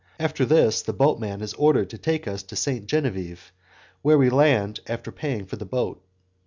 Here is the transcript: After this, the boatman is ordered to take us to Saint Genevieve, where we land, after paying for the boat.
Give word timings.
After 0.19 0.45
this, 0.45 0.81
the 0.81 0.93
boatman 0.93 1.41
is 1.43 1.53
ordered 1.53 1.91
to 1.91 1.97
take 1.99 2.27
us 2.27 2.41
to 2.41 2.55
Saint 2.55 2.87
Genevieve, 2.87 3.53
where 4.01 4.17
we 4.17 4.31
land, 4.31 4.79
after 4.87 5.11
paying 5.11 5.45
for 5.45 5.57
the 5.57 5.63
boat. 5.65 6.01